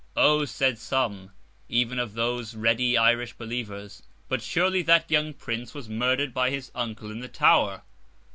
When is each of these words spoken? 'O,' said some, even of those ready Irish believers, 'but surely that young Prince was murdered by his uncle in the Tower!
'O,' 0.15 0.45
said 0.45 0.79
some, 0.79 1.29
even 1.69 1.99
of 1.99 2.15
those 2.15 2.55
ready 2.55 2.97
Irish 2.97 3.33
believers, 3.33 4.01
'but 4.27 4.41
surely 4.41 4.81
that 4.81 5.11
young 5.11 5.31
Prince 5.31 5.75
was 5.75 5.87
murdered 5.89 6.33
by 6.33 6.49
his 6.49 6.71
uncle 6.73 7.11
in 7.11 7.19
the 7.19 7.27
Tower! 7.27 7.83